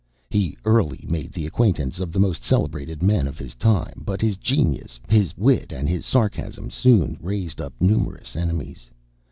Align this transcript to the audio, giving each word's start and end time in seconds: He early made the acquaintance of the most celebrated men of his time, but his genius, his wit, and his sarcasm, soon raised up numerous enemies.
He 0.31 0.57
early 0.65 1.05
made 1.07 1.31
the 1.31 1.45
acquaintance 1.45 1.99
of 1.99 2.11
the 2.11 2.19
most 2.19 2.43
celebrated 2.43 3.03
men 3.03 3.27
of 3.27 3.37
his 3.37 3.53
time, 3.53 4.01
but 4.03 4.19
his 4.19 4.35
genius, 4.35 4.99
his 5.07 5.37
wit, 5.37 5.71
and 5.71 5.87
his 5.87 6.07
sarcasm, 6.07 6.71
soon 6.71 7.19
raised 7.21 7.61
up 7.61 7.73
numerous 7.79 8.35
enemies. 8.35 8.89